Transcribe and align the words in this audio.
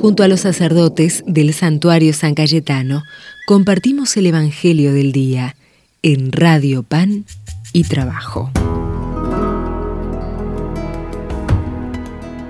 Junto 0.00 0.22
a 0.22 0.28
los 0.28 0.40
sacerdotes 0.42 1.24
del 1.26 1.52
santuario 1.52 2.12
San 2.12 2.36
Cayetano, 2.36 3.02
compartimos 3.48 4.16
el 4.16 4.26
Evangelio 4.26 4.92
del 4.92 5.10
Día 5.10 5.56
en 6.02 6.30
Radio 6.30 6.84
Pan 6.84 7.24
y 7.72 7.82
Trabajo. 7.82 8.48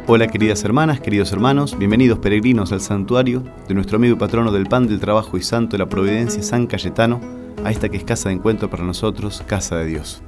Hola 0.06 0.26
queridas 0.26 0.62
hermanas, 0.62 1.00
queridos 1.00 1.32
hermanos, 1.32 1.78
bienvenidos 1.78 2.18
peregrinos 2.18 2.70
al 2.72 2.82
santuario 2.82 3.42
de 3.66 3.72
nuestro 3.72 3.96
amigo 3.96 4.16
y 4.16 4.18
patrono 4.18 4.52
del 4.52 4.66
pan, 4.66 4.86
del 4.86 5.00
trabajo 5.00 5.38
y 5.38 5.42
santo 5.42 5.72
de 5.72 5.78
la 5.78 5.88
providencia 5.88 6.42
San 6.42 6.66
Cayetano, 6.66 7.18
a 7.64 7.70
esta 7.70 7.88
que 7.88 7.96
es 7.96 8.04
casa 8.04 8.28
de 8.28 8.34
encuentro 8.34 8.68
para 8.68 8.84
nosotros, 8.84 9.42
casa 9.46 9.78
de 9.78 9.86
Dios. 9.86 10.20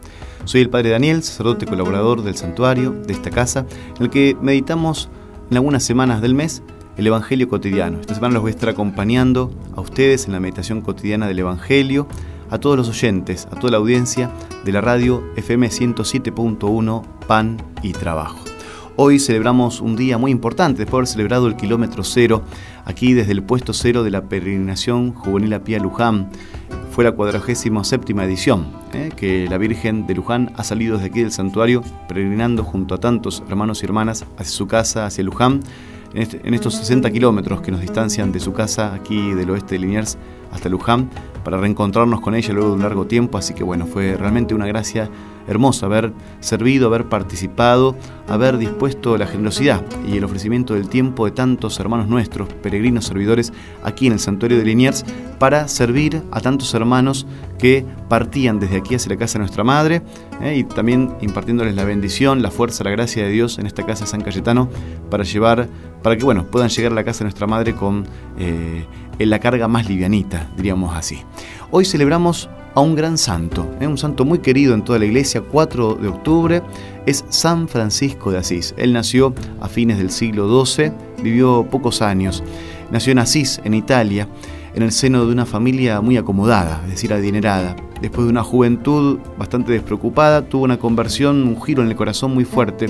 Soy 0.46 0.62
el 0.62 0.70
Padre 0.70 0.88
Daniel, 0.88 1.22
sacerdote 1.22 1.66
colaborador 1.66 2.22
del 2.22 2.36
santuario, 2.36 2.92
de 2.92 3.12
esta 3.12 3.28
casa, 3.28 3.66
en 3.98 4.04
el 4.04 4.10
que 4.10 4.38
meditamos 4.40 5.10
en 5.50 5.58
algunas 5.58 5.82
semanas 5.82 6.22
del 6.22 6.34
mes 6.34 6.62
el 7.00 7.06
Evangelio 7.06 7.48
cotidiano. 7.48 7.98
Esta 7.98 8.14
semana 8.14 8.34
los 8.34 8.42
voy 8.42 8.50
a 8.50 8.54
estar 8.54 8.68
acompañando 8.68 9.50
a 9.74 9.80
ustedes 9.80 10.26
en 10.26 10.32
la 10.32 10.40
meditación 10.40 10.82
cotidiana 10.82 11.26
del 11.26 11.38
Evangelio, 11.38 12.06
a 12.50 12.58
todos 12.58 12.76
los 12.76 12.90
oyentes, 12.90 13.48
a 13.50 13.58
toda 13.58 13.70
la 13.70 13.78
audiencia 13.78 14.30
de 14.66 14.72
la 14.72 14.82
radio 14.82 15.24
FM 15.36 15.66
107.1 15.68 17.02
Pan 17.26 17.56
y 17.82 17.92
Trabajo. 17.92 18.44
Hoy 18.96 19.18
celebramos 19.18 19.80
un 19.80 19.96
día 19.96 20.18
muy 20.18 20.30
importante, 20.30 20.80
después 20.80 20.90
de 20.90 20.96
haber 20.98 21.06
celebrado 21.08 21.46
el 21.46 21.56
kilómetro 21.56 22.04
cero, 22.04 22.42
aquí 22.84 23.14
desde 23.14 23.32
el 23.32 23.42
puesto 23.42 23.72
cero 23.72 24.02
de 24.02 24.10
la 24.10 24.28
peregrinación 24.28 25.14
juvenil 25.14 25.54
a 25.54 25.64
Pía 25.64 25.78
Luján. 25.78 26.28
Fue 26.90 27.04
la 27.04 27.12
47 27.12 28.12
edición, 28.24 28.66
¿eh? 28.92 29.08
que 29.16 29.46
la 29.48 29.56
Virgen 29.56 30.06
de 30.06 30.14
Luján 30.16 30.52
ha 30.54 30.64
salido 30.64 30.96
desde 30.96 31.08
aquí 31.08 31.22
del 31.22 31.32
santuario, 31.32 31.82
peregrinando 32.08 32.62
junto 32.62 32.94
a 32.94 32.98
tantos 32.98 33.42
hermanos 33.48 33.82
y 33.82 33.86
hermanas 33.86 34.26
hacia 34.36 34.52
su 34.52 34.66
casa, 34.66 35.06
hacia 35.06 35.24
Luján, 35.24 35.62
este, 36.14 36.40
en, 36.44 36.54
estos 36.54 36.74
60 36.74 37.10
kilómetros 37.10 37.60
que 37.60 37.70
nos 37.70 37.80
distancian 37.80 38.32
de 38.32 38.40
su 38.40 38.52
casa 38.52 38.94
aquí 38.94 39.32
del 39.34 39.50
oeste 39.50 39.76
de 39.76 39.80
Liniers 39.80 40.18
hasta 40.52 40.68
Luján, 40.68 41.10
para 41.44 41.58
reencontrarnos 41.58 42.20
con 42.20 42.34
ella 42.34 42.52
luego 42.52 42.70
de 42.70 42.74
un 42.76 42.82
largo 42.82 43.06
tiempo, 43.06 43.38
así 43.38 43.54
que 43.54 43.64
bueno, 43.64 43.86
fue 43.86 44.16
realmente 44.16 44.54
una 44.54 44.66
gracia 44.66 45.08
hermosa 45.48 45.86
haber 45.86 46.12
servido, 46.40 46.86
haber 46.86 47.06
participado, 47.06 47.96
haber 48.28 48.58
dispuesto 48.58 49.16
la 49.18 49.26
generosidad 49.26 49.82
y 50.06 50.16
el 50.16 50.24
ofrecimiento 50.24 50.74
del 50.74 50.88
tiempo 50.88 51.24
de 51.24 51.32
tantos 51.32 51.80
hermanos 51.80 52.08
nuestros, 52.08 52.52
peregrinos 52.54 53.06
servidores, 53.06 53.52
aquí 53.82 54.06
en 54.06 54.12
el 54.12 54.20
santuario 54.20 54.58
de 54.58 54.64
Liniers, 54.64 55.04
para 55.38 55.66
servir 55.68 56.22
a 56.30 56.40
tantos 56.40 56.72
hermanos 56.74 57.26
que 57.58 57.84
partían 58.08 58.60
desde 58.60 58.76
aquí 58.76 58.94
hacia 58.94 59.10
la 59.10 59.16
casa 59.16 59.34
de 59.34 59.40
nuestra 59.40 59.64
Madre 59.64 60.02
eh, 60.40 60.56
y 60.58 60.64
también 60.64 61.14
impartiéndoles 61.20 61.74
la 61.74 61.84
bendición, 61.84 62.42
la 62.42 62.50
fuerza, 62.50 62.84
la 62.84 62.90
gracia 62.90 63.24
de 63.24 63.30
Dios 63.30 63.58
en 63.58 63.66
esta 63.66 63.84
casa 63.84 64.04
de 64.04 64.10
San 64.10 64.20
Cayetano 64.20 64.68
para 65.10 65.24
llevar, 65.24 65.68
para 66.02 66.16
que 66.16 66.24
bueno, 66.24 66.46
puedan 66.46 66.68
llegar 66.68 66.92
a 66.92 66.94
la 66.94 67.04
casa 67.04 67.20
de 67.20 67.24
nuestra 67.24 67.46
Madre 67.46 67.74
con 67.74 68.06
eh, 68.38 68.84
la 69.28 69.38
carga 69.38 69.68
más 69.68 69.88
livianita, 69.88 70.48
diríamos 70.56 70.96
así. 70.96 71.22
Hoy 71.70 71.84
celebramos 71.84 72.48
a 72.74 72.80
un 72.80 72.94
gran 72.94 73.18
santo, 73.18 73.68
¿eh? 73.80 73.86
un 73.86 73.98
santo 73.98 74.24
muy 74.24 74.38
querido 74.38 74.74
en 74.74 74.82
toda 74.82 74.98
la 74.98 75.04
iglesia, 75.04 75.42
4 75.42 75.96
de 75.96 76.08
octubre, 76.08 76.62
es 77.06 77.24
San 77.28 77.68
Francisco 77.68 78.30
de 78.30 78.38
Asís. 78.38 78.74
Él 78.76 78.92
nació 78.92 79.34
a 79.60 79.68
fines 79.68 79.98
del 79.98 80.10
siglo 80.10 80.64
XII, 80.64 80.92
vivió 81.22 81.66
pocos 81.68 82.00
años. 82.00 82.42
Nació 82.90 83.12
en 83.12 83.18
Asís, 83.18 83.60
en 83.64 83.74
Italia, 83.74 84.28
en 84.74 84.82
el 84.82 84.92
seno 84.92 85.26
de 85.26 85.32
una 85.32 85.46
familia 85.46 86.00
muy 86.00 86.16
acomodada, 86.16 86.80
es 86.84 86.92
decir, 86.92 87.12
adinerada. 87.12 87.76
Después 88.00 88.24
de 88.24 88.30
una 88.30 88.44
juventud 88.44 89.18
bastante 89.36 89.72
despreocupada, 89.72 90.42
tuvo 90.42 90.64
una 90.64 90.78
conversión, 90.78 91.42
un 91.42 91.60
giro 91.60 91.82
en 91.82 91.88
el 91.88 91.96
corazón 91.96 92.32
muy 92.32 92.44
fuerte, 92.44 92.86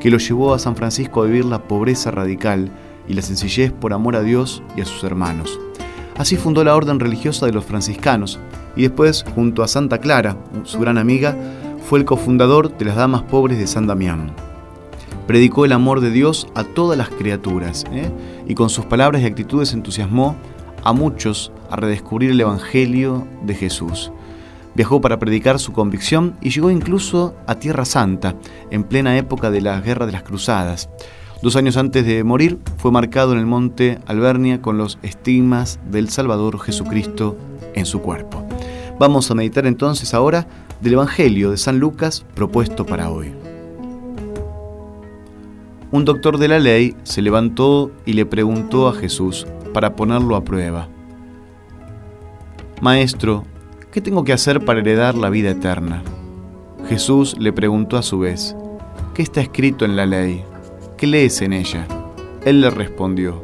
que 0.00 0.10
lo 0.10 0.18
llevó 0.18 0.54
a 0.54 0.58
San 0.58 0.76
Francisco 0.76 1.22
a 1.22 1.26
vivir 1.26 1.44
la 1.44 1.62
pobreza 1.62 2.10
radical 2.10 2.70
y 3.08 3.14
la 3.14 3.22
sencillez 3.22 3.72
por 3.72 3.92
amor 3.92 4.16
a 4.16 4.22
Dios 4.22 4.62
y 4.76 4.80
a 4.80 4.84
sus 4.84 5.04
hermanos. 5.04 5.58
Así 6.16 6.36
fundó 6.36 6.64
la 6.64 6.76
orden 6.76 7.00
religiosa 7.00 7.46
de 7.46 7.52
los 7.52 7.64
franciscanos 7.64 8.38
y 8.76 8.82
después, 8.82 9.24
junto 9.34 9.62
a 9.62 9.68
Santa 9.68 9.98
Clara, 9.98 10.36
su 10.64 10.78
gran 10.78 10.98
amiga, 10.98 11.36
fue 11.88 11.98
el 11.98 12.04
cofundador 12.04 12.76
de 12.76 12.84
las 12.84 12.96
Damas 12.96 13.22
Pobres 13.22 13.58
de 13.58 13.66
San 13.66 13.86
Damián. 13.86 14.32
Predicó 15.26 15.64
el 15.64 15.72
amor 15.72 16.00
de 16.00 16.10
Dios 16.10 16.46
a 16.54 16.64
todas 16.64 16.98
las 16.98 17.08
criaturas 17.08 17.84
¿eh? 17.92 18.10
y 18.46 18.54
con 18.54 18.68
sus 18.68 18.84
palabras 18.84 19.22
y 19.22 19.26
actitudes 19.26 19.72
entusiasmó 19.72 20.36
a 20.84 20.92
muchos 20.92 21.52
a 21.70 21.76
redescubrir 21.76 22.30
el 22.30 22.40
Evangelio 22.40 23.26
de 23.42 23.54
Jesús. 23.54 24.12
Viajó 24.74 25.00
para 25.00 25.18
predicar 25.18 25.58
su 25.58 25.72
convicción 25.72 26.36
y 26.40 26.50
llegó 26.50 26.70
incluso 26.70 27.34
a 27.46 27.56
Tierra 27.56 27.84
Santa, 27.84 28.36
en 28.70 28.84
plena 28.84 29.16
época 29.16 29.50
de 29.50 29.60
la 29.60 29.80
Guerra 29.80 30.06
de 30.06 30.12
las 30.12 30.22
Cruzadas. 30.22 30.88
Dos 31.42 31.56
años 31.56 31.78
antes 31.78 32.04
de 32.04 32.22
morir, 32.22 32.58
fue 32.76 32.92
marcado 32.92 33.32
en 33.32 33.38
el 33.38 33.46
monte 33.46 33.98
Albernia 34.06 34.60
con 34.60 34.76
los 34.76 34.98
estigmas 35.02 35.80
del 35.90 36.10
Salvador 36.10 36.60
Jesucristo 36.60 37.38
en 37.74 37.86
su 37.86 38.02
cuerpo. 38.02 38.44
Vamos 38.98 39.30
a 39.30 39.34
meditar 39.34 39.66
entonces 39.66 40.12
ahora 40.12 40.46
del 40.82 40.94
Evangelio 40.94 41.50
de 41.50 41.56
San 41.56 41.78
Lucas 41.78 42.26
propuesto 42.34 42.84
para 42.84 43.10
hoy. 43.10 43.32
Un 45.90 46.04
doctor 46.04 46.36
de 46.36 46.48
la 46.48 46.58
ley 46.58 46.94
se 47.04 47.22
levantó 47.22 47.90
y 48.04 48.12
le 48.12 48.26
preguntó 48.26 48.86
a 48.86 48.92
Jesús 48.92 49.46
para 49.72 49.96
ponerlo 49.96 50.36
a 50.36 50.44
prueba. 50.44 50.88
Maestro, 52.82 53.44
¿qué 53.90 54.02
tengo 54.02 54.24
que 54.24 54.34
hacer 54.34 54.62
para 54.62 54.80
heredar 54.80 55.14
la 55.14 55.30
vida 55.30 55.50
eterna? 55.50 56.02
Jesús 56.86 57.34
le 57.38 57.54
preguntó 57.54 57.96
a 57.96 58.02
su 58.02 58.18
vez, 58.18 58.54
¿qué 59.14 59.22
está 59.22 59.40
escrito 59.40 59.86
en 59.86 59.96
la 59.96 60.04
ley? 60.04 60.44
¿Qué 61.00 61.06
lees 61.06 61.40
en 61.40 61.54
ella? 61.54 61.86
Él 62.44 62.60
le 62.60 62.68
respondió, 62.68 63.42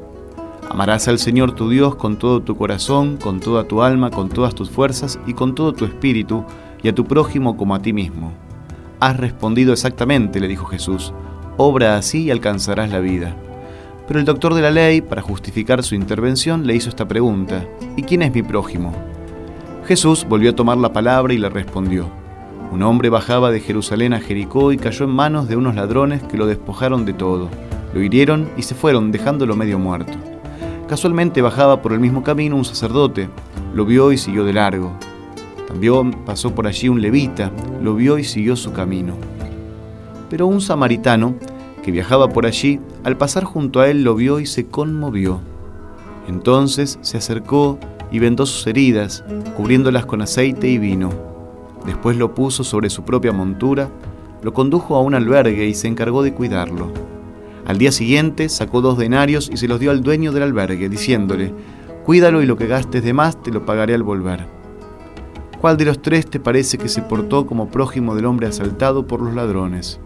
Amarás 0.69 1.09
al 1.09 1.19
Señor 1.19 1.53
tu 1.53 1.71
Dios 1.71 1.95
con 1.95 2.19
todo 2.19 2.43
tu 2.43 2.55
corazón, 2.55 3.17
con 3.17 3.41
toda 3.41 3.65
tu 3.65 3.81
alma, 3.81 4.11
con 4.11 4.29
todas 4.29 4.55
tus 4.55 4.69
fuerzas 4.69 5.19
y 5.27 5.33
con 5.33 5.55
todo 5.55 5.73
tu 5.73 5.87
espíritu, 5.87 6.45
y 6.83 6.89
a 6.89 6.95
tu 6.95 7.07
prójimo 7.07 7.57
como 7.57 7.75
a 7.75 7.81
ti 7.81 7.95
mismo. 7.95 8.35
Has 9.01 9.17
respondido 9.17 9.73
exactamente, 9.73 10.39
le 10.39 10.49
dijo 10.49 10.67
Jesús, 10.67 11.15
obra 11.57 11.97
así 11.97 12.25
y 12.25 12.31
alcanzarás 12.31 12.91
la 12.91 13.01
vida. 13.01 13.35
Pero 14.07 14.21
el 14.21 14.27
doctor 14.27 14.53
de 14.53 14.61
la 14.61 14.71
ley, 14.71 15.01
para 15.01 15.23
justificar 15.23 15.83
su 15.83 15.95
intervención, 15.95 16.67
le 16.67 16.75
hizo 16.75 16.91
esta 16.91 17.09
pregunta, 17.09 17.65
¿y 17.97 18.03
quién 18.03 18.21
es 18.21 18.35
mi 18.35 18.43
prójimo? 18.43 18.93
Jesús 19.87 20.27
volvió 20.29 20.51
a 20.51 20.57
tomar 20.57 20.77
la 20.77 20.93
palabra 20.93 21.33
y 21.33 21.39
le 21.39 21.49
respondió, 21.49 22.11
un 22.73 22.83
hombre 22.83 23.11
bajaba 23.11 23.51
de 23.51 23.61
Jerusalén 23.61 24.13
a 24.13 24.21
Jericó 24.21 24.73
y 24.73 24.77
cayó 24.77 25.05
en 25.05 25.13
manos 25.13 25.49
de 25.49 25.57
unos 25.57 25.75
ladrones 25.77 26.23
que 26.25 26.37
lo 26.37 26.47
despojaron 26.47 27.05
de 27.05 27.13
todo. 27.13 27.49
Lo 27.95 28.03
hirieron 28.03 28.51
y 28.57 28.63
se 28.63 28.75
fueron, 28.75 29.13
dejándolo 29.13 29.57
medio 29.57 29.79
muerto. 29.79 30.13
Casualmente 30.89 31.43
bajaba 31.43 31.81
por 31.81 31.93
el 31.93 32.01
mismo 32.01 32.23
camino 32.23 32.57
un 32.57 32.65
sacerdote, 32.65 33.29
lo 33.75 33.87
vio 33.87 34.13
y 34.13 34.19
siguió 34.19 34.45
de 34.45 34.53
largo. 34.53 34.93
También 35.69 36.13
pasó 36.25 36.55
por 36.55 36.67
allí 36.67 36.89
un 36.89 37.01
levita, 37.01 37.51
lo 37.83 37.95
vio 37.95 38.19
y 38.19 38.25
siguió 38.25 38.57
su 38.57 38.73
camino. 38.73 39.15
Pero 40.29 40.47
un 40.47 40.61
samaritano, 40.61 41.35
que 41.83 41.93
viajaba 41.93 42.29
por 42.29 42.47
allí, 42.47 42.81
al 43.05 43.17
pasar 43.17 43.45
junto 43.45 43.81
a 43.81 43.89
él 43.89 44.03
lo 44.03 44.17
vio 44.17 44.41
y 44.41 44.47
se 44.47 44.67
conmovió. 44.67 45.41
Entonces 46.29 46.99
se 47.01 47.17
acercó 47.17 47.79
y 48.11 48.19
vendó 48.19 48.45
sus 48.45 48.67
heridas, 48.67 49.25
cubriéndolas 49.57 50.05
con 50.05 50.21
aceite 50.21 50.69
y 50.69 50.79
vino 50.79 51.36
Después 51.87 52.17
lo 52.17 52.35
puso 52.35 52.65
sobre 52.65 52.91
su 52.91 53.05
propia 53.05 53.33
montura, 53.33 53.89
lo 54.43 54.53
condujo 54.53 54.97
a 54.97 55.01
un 55.01 55.15
albergue 55.15 55.67
y 55.67 55.75
se 55.75 55.89
encargó 55.89 56.23
de 56.23 56.35
cuidarlo. 56.35 56.93
Al 57.67 57.79
día 57.79 57.93
siguiente 57.93 58.49
sacó 58.49 58.81
dos 58.81 58.99
denarios 58.99 59.49
y 59.53 59.57
se 59.57 59.69
los 59.69 59.81
dio 59.81 59.91
al 59.91 60.03
dueño 60.03 60.33
del 60.33 60.43
albergue, 60.43 60.89
diciéndole, 60.89 61.53
Cuídalo 62.05 62.43
y 62.43 62.47
lo 62.47 62.57
que 62.57 62.69
gastes 62.69 63.03
de 63.03 63.13
más 63.13 63.43
te 63.43 63.51
lo 63.51 63.67
pagaré 63.67 63.95
al 63.95 64.05
volver. 64.05 64.47
¿Cuál 65.61 65.77
de 65.77 65.87
los 65.87 66.01
tres 66.01 66.27
te 66.27 66.39
parece 66.39 66.79
que 66.79 66.89
se 66.89 67.03
portó 67.03 67.47
como 67.47 67.69
prójimo 67.69 68.15
del 68.15 68.27
hombre 68.27 68.47
asaltado 68.47 69.07
por 69.07 69.21
los 69.21 69.35
ladrones? 69.35 69.99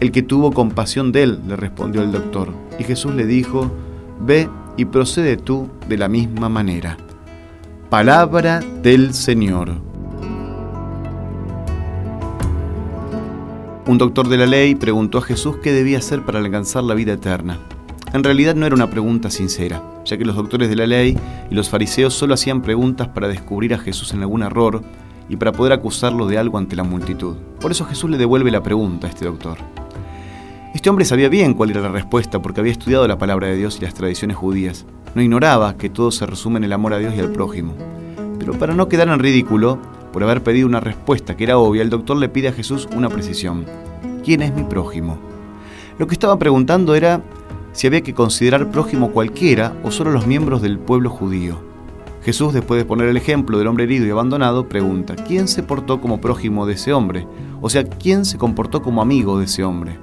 El 0.00 0.12
que 0.12 0.22
tuvo 0.22 0.52
compasión 0.52 1.12
de 1.12 1.24
él, 1.24 1.40
le 1.46 1.56
respondió 1.56 2.00
el 2.00 2.12
doctor. 2.12 2.48
Y 2.78 2.84
Jesús 2.84 3.14
le 3.14 3.26
dijo, 3.26 3.70
Ve 4.20 4.48
y 4.78 4.86
procede 4.86 5.36
tú 5.36 5.68
de 5.88 5.98
la 5.98 6.08
misma 6.08 6.48
manera. 6.48 6.96
Palabra 7.90 8.60
del 8.82 9.12
Señor. 9.12 9.89
Un 13.86 13.96
doctor 13.96 14.28
de 14.28 14.36
la 14.36 14.46
ley 14.46 14.74
preguntó 14.74 15.18
a 15.18 15.22
Jesús 15.22 15.56
qué 15.62 15.72
debía 15.72 15.98
hacer 15.98 16.24
para 16.24 16.38
alcanzar 16.38 16.84
la 16.84 16.94
vida 16.94 17.14
eterna. 17.14 17.58
En 18.12 18.22
realidad 18.22 18.54
no 18.54 18.66
era 18.66 18.74
una 18.74 18.90
pregunta 18.90 19.30
sincera, 19.30 19.82
ya 20.04 20.18
que 20.18 20.24
los 20.24 20.36
doctores 20.36 20.68
de 20.68 20.76
la 20.76 20.86
ley 20.86 21.18
y 21.50 21.54
los 21.54 21.70
fariseos 21.70 22.12
solo 22.12 22.34
hacían 22.34 22.60
preguntas 22.60 23.08
para 23.08 23.28
descubrir 23.28 23.72
a 23.72 23.78
Jesús 23.78 24.12
en 24.12 24.20
algún 24.20 24.42
error 24.42 24.82
y 25.28 25.36
para 25.36 25.52
poder 25.52 25.72
acusarlo 25.72 26.26
de 26.26 26.36
algo 26.36 26.58
ante 26.58 26.76
la 26.76 26.82
multitud. 26.82 27.36
Por 27.58 27.70
eso 27.70 27.86
Jesús 27.86 28.10
le 28.10 28.18
devuelve 28.18 28.50
la 28.50 28.62
pregunta 28.62 29.06
a 29.06 29.10
este 29.10 29.24
doctor. 29.24 29.58
Este 30.74 30.90
hombre 30.90 31.04
sabía 31.04 31.28
bien 31.28 31.54
cuál 31.54 31.70
era 31.70 31.80
la 31.80 31.88
respuesta 31.88 32.42
porque 32.42 32.60
había 32.60 32.72
estudiado 32.72 33.08
la 33.08 33.18
palabra 33.18 33.46
de 33.46 33.56
Dios 33.56 33.78
y 33.78 33.82
las 33.82 33.94
tradiciones 33.94 34.36
judías. 34.36 34.86
No 35.14 35.22
ignoraba 35.22 35.76
que 35.76 35.88
todo 35.88 36.10
se 36.10 36.26
resume 36.26 36.58
en 36.58 36.64
el 36.64 36.72
amor 36.72 36.92
a 36.92 36.98
Dios 36.98 37.14
y 37.16 37.20
al 37.20 37.32
prójimo. 37.32 37.74
Pero 38.38 38.52
para 38.58 38.74
no 38.74 38.88
quedar 38.88 39.08
en 39.08 39.18
ridículo, 39.18 39.78
por 40.12 40.22
haber 40.22 40.42
pedido 40.42 40.66
una 40.66 40.80
respuesta 40.80 41.36
que 41.36 41.44
era 41.44 41.58
obvia, 41.58 41.82
el 41.82 41.90
doctor 41.90 42.16
le 42.16 42.28
pide 42.28 42.48
a 42.48 42.52
Jesús 42.52 42.88
una 42.94 43.08
precisión. 43.08 43.64
¿Quién 44.24 44.42
es 44.42 44.54
mi 44.54 44.64
prójimo? 44.64 45.18
Lo 45.98 46.06
que 46.06 46.14
estaba 46.14 46.38
preguntando 46.38 46.94
era 46.94 47.22
si 47.72 47.86
había 47.86 48.02
que 48.02 48.14
considerar 48.14 48.70
prójimo 48.70 49.12
cualquiera 49.12 49.74
o 49.82 49.90
solo 49.90 50.10
los 50.10 50.26
miembros 50.26 50.62
del 50.62 50.78
pueblo 50.78 51.10
judío. 51.10 51.70
Jesús, 52.22 52.52
después 52.52 52.78
de 52.78 52.84
poner 52.84 53.08
el 53.08 53.16
ejemplo 53.16 53.56
del 53.58 53.66
hombre 53.66 53.84
herido 53.84 54.06
y 54.06 54.10
abandonado, 54.10 54.68
pregunta, 54.68 55.14
¿quién 55.14 55.48
se 55.48 55.62
portó 55.62 56.00
como 56.00 56.20
prójimo 56.20 56.66
de 56.66 56.74
ese 56.74 56.92
hombre? 56.92 57.26
O 57.62 57.70
sea, 57.70 57.84
¿quién 57.84 58.24
se 58.24 58.36
comportó 58.36 58.82
como 58.82 59.00
amigo 59.00 59.38
de 59.38 59.46
ese 59.46 59.64
hombre? 59.64 59.98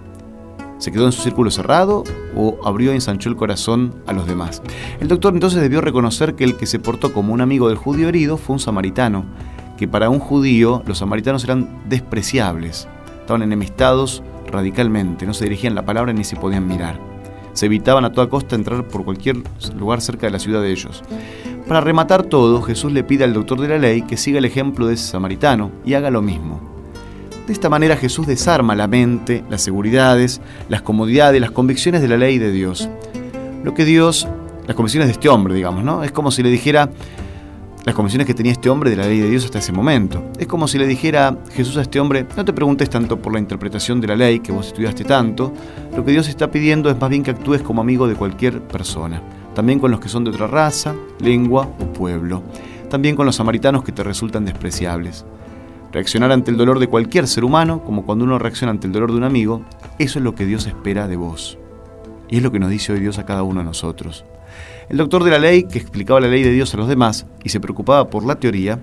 ¿Se 0.79 0.91
quedó 0.91 1.05
en 1.05 1.11
su 1.11 1.21
círculo 1.21 1.51
cerrado 1.51 2.03
o 2.35 2.57
abrió 2.63 2.91
y 2.91 2.95
ensanchó 2.95 3.29
el 3.29 3.35
corazón 3.35 3.95
a 4.07 4.13
los 4.13 4.27
demás? 4.27 4.61
El 4.99 5.07
doctor 5.07 5.33
entonces 5.33 5.61
debió 5.61 5.81
reconocer 5.81 6.35
que 6.35 6.43
el 6.43 6.55
que 6.55 6.65
se 6.65 6.79
portó 6.79 7.13
como 7.13 7.33
un 7.33 7.41
amigo 7.41 7.67
del 7.67 7.77
judío 7.77 8.07
herido 8.07 8.37
fue 8.37 8.53
un 8.53 8.59
samaritano, 8.59 9.25
que 9.77 9.87
para 9.87 10.09
un 10.09 10.19
judío 10.19 10.83
los 10.85 10.97
samaritanos 10.97 11.43
eran 11.43 11.69
despreciables, 11.87 12.87
estaban 13.21 13.43
enemistados 13.43 14.23
radicalmente, 14.47 15.25
no 15.25 15.33
se 15.33 15.45
dirigían 15.45 15.75
la 15.75 15.85
palabra 15.85 16.13
ni 16.13 16.23
se 16.23 16.35
podían 16.35 16.67
mirar. 16.67 16.99
Se 17.53 17.65
evitaban 17.67 18.05
a 18.05 18.11
toda 18.11 18.29
costa 18.29 18.55
entrar 18.55 18.87
por 18.87 19.03
cualquier 19.03 19.37
lugar 19.77 20.01
cerca 20.01 20.27
de 20.27 20.31
la 20.31 20.39
ciudad 20.39 20.61
de 20.61 20.71
ellos. 20.71 21.03
Para 21.67 21.81
rematar 21.81 22.23
todo, 22.23 22.61
Jesús 22.61 22.91
le 22.91 23.03
pide 23.03 23.23
al 23.23 23.33
doctor 23.33 23.59
de 23.59 23.67
la 23.67 23.77
ley 23.77 24.03
que 24.03 24.15
siga 24.15 24.37
el 24.37 24.45
ejemplo 24.45 24.87
de 24.87 24.93
ese 24.93 25.07
samaritano 25.07 25.71
y 25.83 25.95
haga 25.95 26.11
lo 26.11 26.21
mismo. 26.21 26.61
De 27.45 27.53
esta 27.53 27.69
manera 27.69 27.97
Jesús 27.97 28.27
desarma 28.27 28.75
la 28.75 28.87
mente, 28.87 29.43
las 29.49 29.61
seguridades, 29.61 30.41
las 30.69 30.81
comodidades, 30.81 31.41
las 31.41 31.51
convicciones 31.51 32.01
de 32.01 32.07
la 32.07 32.17
ley 32.17 32.37
de 32.37 32.51
Dios. 32.51 32.89
Lo 33.63 33.73
que 33.73 33.85
Dios, 33.85 34.27
las 34.65 34.75
convicciones 34.75 35.07
de 35.07 35.13
este 35.13 35.29
hombre, 35.29 35.53
digamos, 35.53 35.83
¿no? 35.83 36.03
Es 36.03 36.11
como 36.11 36.31
si 36.31 36.43
le 36.43 36.49
dijera 36.49 36.89
las 37.87 37.95
convicciones 37.95 38.27
que 38.27 38.33
tenía 38.33 38.51
este 38.51 38.69
hombre 38.69 38.89
de 38.89 38.97
la 38.97 39.07
ley 39.07 39.21
de 39.21 39.29
Dios 39.29 39.45
hasta 39.45 39.59
ese 39.59 39.71
momento. 39.71 40.21
Es 40.37 40.45
como 40.45 40.67
si 40.67 40.77
le 40.77 40.85
dijera 40.85 41.37
Jesús 41.53 41.77
a 41.77 41.83
este 41.83 42.01
hombre, 42.01 42.25
no 42.35 42.43
te 42.43 42.51
preguntes 42.51 42.89
tanto 42.89 43.17
por 43.17 43.31
la 43.31 43.39
interpretación 43.39 44.01
de 44.01 44.07
la 44.07 44.17
ley 44.17 44.41
que 44.41 44.51
vos 44.51 44.67
estudiaste 44.67 45.05
tanto, 45.05 45.53
lo 45.95 46.03
que 46.03 46.11
Dios 46.11 46.27
está 46.27 46.51
pidiendo 46.51 46.89
es 46.89 46.99
más 46.99 47.09
bien 47.09 47.23
que 47.23 47.31
actúes 47.31 47.61
como 47.61 47.79
amigo 47.79 48.05
de 48.05 48.15
cualquier 48.15 48.61
persona, 48.61 49.21
también 49.55 49.79
con 49.79 49.89
los 49.89 50.01
que 50.01 50.09
son 50.09 50.25
de 50.25 50.31
otra 50.31 50.47
raza, 50.47 50.95
lengua 51.21 51.69
o 51.79 51.93
pueblo, 51.93 52.43
también 52.89 53.15
con 53.15 53.25
los 53.25 53.37
samaritanos 53.37 53.85
que 53.85 53.93
te 53.93 54.03
resultan 54.03 54.43
despreciables. 54.43 55.23
Reaccionar 55.93 56.33
ante 56.33 56.51
el 56.51 56.57
dolor 56.57 56.79
de 56.79 56.87
cualquier 56.87 57.25
ser 57.25 57.45
humano, 57.45 57.85
como 57.85 58.05
cuando 58.05 58.25
uno 58.25 58.37
reacciona 58.37 58.71
ante 58.71 58.87
el 58.87 58.91
dolor 58.91 59.11
de 59.11 59.17
un 59.17 59.23
amigo, 59.23 59.61
eso 59.97 60.19
es 60.19 60.25
lo 60.25 60.35
que 60.35 60.45
Dios 60.45 60.67
espera 60.67 61.07
de 61.07 61.15
vos. 61.15 61.57
Y 62.27 62.35
es 62.35 62.43
lo 62.43 62.51
que 62.51 62.59
nos 62.59 62.69
dice 62.69 62.91
hoy 62.91 62.99
Dios 62.99 63.17
a 63.17 63.25
cada 63.25 63.43
uno 63.43 63.61
de 63.61 63.65
nosotros. 63.65 64.25
El 64.89 64.97
doctor 64.97 65.23
de 65.23 65.31
la 65.31 65.39
ley, 65.39 65.63
que 65.63 65.79
explicaba 65.79 66.21
la 66.21 66.27
ley 66.27 66.43
de 66.43 66.51
Dios 66.51 66.73
a 66.73 66.77
los 66.77 66.87
demás 66.87 67.25
y 67.43 67.49
se 67.49 67.59
preocupaba 67.59 68.09
por 68.09 68.25
la 68.25 68.35
teoría, 68.35 68.79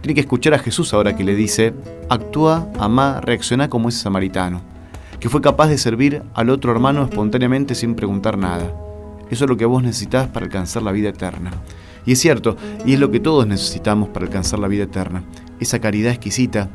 tiene 0.00 0.14
que 0.14 0.20
escuchar 0.20 0.54
a 0.54 0.58
Jesús 0.58 0.94
ahora 0.94 1.16
que 1.16 1.24
le 1.24 1.34
dice, 1.34 1.74
actúa, 2.08 2.68
ama, 2.78 3.20
reacciona 3.20 3.68
como 3.68 3.88
ese 3.88 3.98
samaritano, 3.98 4.60
que 5.18 5.28
fue 5.28 5.40
capaz 5.40 5.68
de 5.68 5.78
servir 5.78 6.22
al 6.34 6.50
otro 6.50 6.70
hermano 6.70 7.02
espontáneamente 7.04 7.74
sin 7.74 7.94
preguntar 7.94 8.38
nada. 8.38 8.72
Eso 9.30 9.44
es 9.44 9.50
lo 9.50 9.56
que 9.56 9.64
vos 9.64 9.82
necesitas 9.82 10.28
para 10.28 10.46
alcanzar 10.46 10.82
la 10.82 10.92
vida 10.92 11.08
eterna. 11.08 11.50
Y 12.06 12.12
es 12.12 12.20
cierto, 12.20 12.56
y 12.84 12.92
es 12.92 13.00
lo 13.00 13.10
que 13.10 13.18
todos 13.18 13.46
necesitamos 13.46 14.10
para 14.10 14.26
alcanzar 14.26 14.58
la 14.58 14.68
vida 14.68 14.84
eterna 14.84 15.24
esa 15.60 15.80
caridad 15.80 16.12
exquisita 16.12 16.68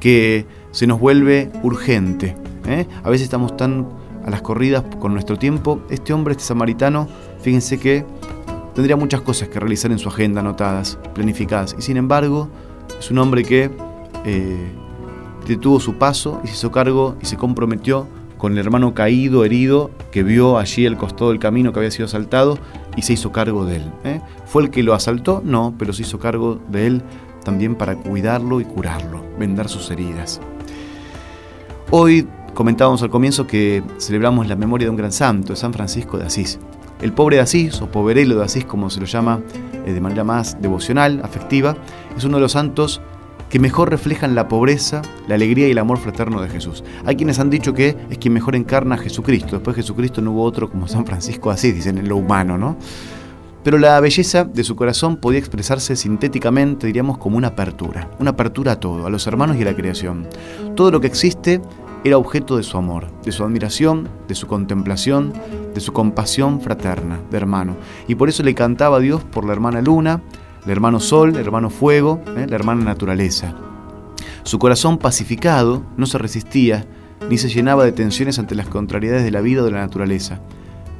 que 0.00 0.46
se 0.70 0.86
nos 0.86 1.00
vuelve 1.00 1.50
urgente. 1.62 2.36
¿eh? 2.66 2.86
A 3.02 3.10
veces 3.10 3.24
estamos 3.24 3.56
tan 3.56 3.86
a 4.24 4.30
las 4.30 4.42
corridas 4.42 4.84
con 4.98 5.12
nuestro 5.12 5.38
tiempo. 5.38 5.80
Este 5.90 6.12
hombre, 6.12 6.32
este 6.32 6.44
samaritano, 6.44 7.08
fíjense 7.40 7.78
que 7.78 8.04
tendría 8.74 8.96
muchas 8.96 9.20
cosas 9.22 9.48
que 9.48 9.58
realizar 9.58 9.90
en 9.90 9.98
su 9.98 10.08
agenda 10.08 10.40
anotadas, 10.40 10.98
planificadas. 11.14 11.74
Y 11.78 11.82
sin 11.82 11.96
embargo, 11.96 12.48
es 12.98 13.10
un 13.10 13.18
hombre 13.18 13.44
que 13.44 13.70
eh, 14.24 14.72
detuvo 15.46 15.80
su 15.80 15.94
paso 15.94 16.40
y 16.44 16.48
se 16.48 16.54
hizo 16.54 16.70
cargo 16.70 17.16
y 17.20 17.26
se 17.26 17.36
comprometió 17.36 18.06
con 18.36 18.52
el 18.52 18.58
hermano 18.58 18.94
caído, 18.94 19.44
herido, 19.44 19.90
que 20.12 20.22
vio 20.22 20.58
allí 20.58 20.86
el 20.86 20.96
costado 20.96 21.30
del 21.30 21.40
camino 21.40 21.72
que 21.72 21.80
había 21.80 21.90
sido 21.90 22.06
asaltado 22.06 22.58
y 22.96 23.02
se 23.02 23.14
hizo 23.14 23.32
cargo 23.32 23.64
de 23.64 23.76
él. 23.76 23.92
¿eh? 24.04 24.20
¿Fue 24.46 24.62
el 24.62 24.70
que 24.70 24.82
lo 24.82 24.94
asaltó? 24.94 25.42
No, 25.44 25.74
pero 25.76 25.92
se 25.92 26.02
hizo 26.02 26.18
cargo 26.18 26.60
de 26.68 26.86
él 26.86 27.02
también 27.44 27.74
para 27.74 27.96
cuidarlo 27.96 28.60
y 28.60 28.64
curarlo, 28.64 29.22
vendar 29.38 29.68
sus 29.68 29.90
heridas. 29.90 30.40
Hoy 31.90 32.26
comentábamos 32.54 33.02
al 33.02 33.10
comienzo 33.10 33.46
que 33.46 33.82
celebramos 33.98 34.46
la 34.46 34.56
memoria 34.56 34.86
de 34.86 34.90
un 34.90 34.96
gran 34.96 35.12
santo, 35.12 35.56
San 35.56 35.72
Francisco 35.72 36.18
de 36.18 36.26
Asís. 36.26 36.58
El 37.00 37.12
pobre 37.12 37.36
de 37.36 37.42
Asís, 37.42 37.80
o 37.80 37.90
poverelo 37.90 38.36
de 38.36 38.44
Asís, 38.44 38.64
como 38.64 38.90
se 38.90 39.00
lo 39.00 39.06
llama 39.06 39.40
eh, 39.86 39.92
de 39.92 40.00
manera 40.00 40.24
más 40.24 40.60
devocional, 40.60 41.20
afectiva, 41.22 41.76
es 42.16 42.24
uno 42.24 42.38
de 42.38 42.42
los 42.42 42.52
santos 42.52 43.00
que 43.50 43.58
mejor 43.58 43.90
reflejan 43.90 44.34
la 44.34 44.48
pobreza, 44.48 45.00
la 45.26 45.36
alegría 45.36 45.68
y 45.68 45.70
el 45.70 45.78
amor 45.78 45.98
fraterno 45.98 46.42
de 46.42 46.48
Jesús. 46.48 46.84
Hay 47.06 47.16
quienes 47.16 47.38
han 47.38 47.48
dicho 47.48 47.72
que 47.72 47.96
es 48.10 48.18
quien 48.18 48.34
mejor 48.34 48.56
encarna 48.56 48.96
a 48.96 48.98
Jesucristo. 48.98 49.56
Después 49.56 49.76
de 49.76 49.82
Jesucristo 49.82 50.20
no 50.20 50.32
hubo 50.32 50.42
otro 50.42 50.68
como 50.70 50.86
San 50.86 51.06
Francisco 51.06 51.48
de 51.48 51.54
Asís, 51.54 51.74
dicen 51.74 51.98
en 51.98 52.08
lo 52.08 52.16
humano, 52.16 52.58
¿no? 52.58 52.76
pero 53.68 53.76
la 53.76 54.00
belleza 54.00 54.44
de 54.44 54.64
su 54.64 54.76
corazón 54.76 55.16
podía 55.16 55.38
expresarse 55.38 55.94
sintéticamente, 55.94 56.86
diríamos, 56.86 57.18
como 57.18 57.36
una 57.36 57.48
apertura, 57.48 58.08
una 58.18 58.30
apertura 58.30 58.72
a 58.72 58.80
todo, 58.80 59.06
a 59.06 59.10
los 59.10 59.26
hermanos 59.26 59.56
y 59.58 59.62
a 59.62 59.66
la 59.66 59.74
creación. 59.74 60.26
Todo 60.74 60.90
lo 60.90 61.02
que 61.02 61.06
existe 61.06 61.60
era 62.04 62.18
objeto 62.18 62.56
de 62.56 62.62
su 62.62 62.76
amor, 62.76 63.06
de 63.22 63.32
su 63.32 63.44
admiración, 63.44 64.08
de 64.28 64.34
su 64.34 64.46
contemplación, 64.46 65.32
de 65.74 65.80
su 65.80 65.92
compasión 65.92 66.60
fraterna, 66.60 67.20
de 67.30 67.36
hermano. 67.36 67.76
Y 68.06 68.14
por 68.14 68.28
eso 68.28 68.42
le 68.42 68.54
cantaba 68.54 68.98
a 68.98 69.00
Dios 69.00 69.24
por 69.24 69.44
la 69.44 69.52
hermana 69.52 69.82
luna, 69.82 70.22
el 70.64 70.70
hermano 70.70 71.00
sol, 71.00 71.30
el 71.30 71.44
hermano 71.44 71.70
fuego, 71.70 72.20
¿eh? 72.36 72.46
la 72.48 72.56
hermana 72.56 72.84
naturaleza. 72.84 73.54
Su 74.42 74.58
corazón 74.58 74.98
pacificado 74.98 75.82
no 75.96 76.06
se 76.06 76.18
resistía 76.18 76.86
ni 77.28 77.36
se 77.38 77.48
llenaba 77.48 77.84
de 77.84 77.92
tensiones 77.92 78.38
ante 78.38 78.54
las 78.54 78.68
contrariedades 78.68 79.24
de 79.24 79.30
la 79.30 79.40
vida 79.40 79.62
o 79.62 79.64
de 79.64 79.72
la 79.72 79.80
naturaleza 79.80 80.40